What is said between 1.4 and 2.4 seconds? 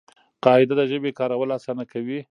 آسانه کوي.